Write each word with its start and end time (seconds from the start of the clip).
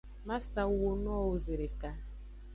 Ma 0.27 0.37
sa 0.49 0.63
wuwo 0.71 0.91
no 1.03 1.13
wo 1.25 1.35
zedeka. 1.43 1.91